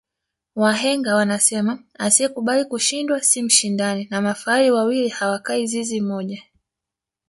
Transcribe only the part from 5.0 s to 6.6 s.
awakai zizi moja